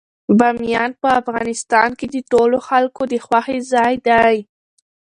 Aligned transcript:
بامیان 0.39 0.91
په 1.01 1.09
افغانستان 1.21 1.89
کې 1.99 2.07
د 2.13 2.17
ټولو 2.31 2.57
خلکو 2.67 3.01
د 3.11 3.15
خوښې 3.25 3.57
ځای 3.73 3.93
دی. 4.07 4.35